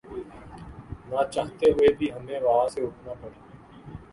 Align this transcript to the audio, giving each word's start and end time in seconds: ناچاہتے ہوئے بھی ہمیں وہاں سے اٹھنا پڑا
ناچاہتے 1.09 1.67
ہوئے 1.71 1.89
بھی 1.97 2.07
ہمیں 2.11 2.39
وہاں 2.43 2.67
سے 2.73 2.79
اٹھنا 2.85 3.13
پڑا 3.21 3.37